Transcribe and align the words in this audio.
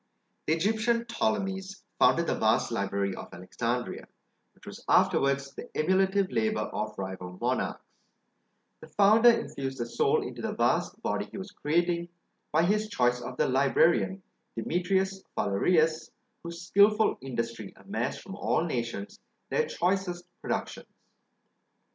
The 0.47 0.53
Egyptian 0.53 1.05
Ptolemies 1.05 1.83
founded 1.99 2.25
the 2.25 2.33
vast 2.33 2.71
library 2.71 3.13
of 3.15 3.31
Alexandria, 3.31 4.07
which 4.55 4.65
was 4.65 4.83
afterwards 4.89 5.53
the 5.53 5.69
emulative 5.77 6.31
labour 6.31 6.61
of 6.73 6.97
rival 6.97 7.37
monarchs; 7.39 7.85
the 8.79 8.87
founder 8.87 9.29
infused 9.29 9.79
a 9.79 9.85
soul 9.85 10.27
into 10.27 10.41
the 10.41 10.53
vast 10.53 10.99
body 11.03 11.25
he 11.25 11.37
was 11.37 11.51
creating, 11.51 12.09
by 12.51 12.63
his 12.63 12.89
choice 12.89 13.21
of 13.21 13.37
the 13.37 13.47
librarian, 13.47 14.23
Demetrius 14.55 15.21
Phalereus, 15.37 16.09
whose 16.43 16.63
skilful 16.63 17.19
industry 17.21 17.71
amassed 17.75 18.21
from 18.23 18.33
all 18.35 18.63
nations 18.65 19.19
their 19.49 19.67
choicest 19.67 20.25
productions. 20.41 20.89